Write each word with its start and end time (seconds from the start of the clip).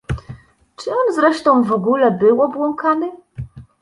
"Czy 0.75 0.89
on 0.91 1.15
zresztą 1.15 1.63
w 1.63 1.71
ogóle 1.71 2.11
był 2.11 2.41
obłąkany?" 2.41 3.11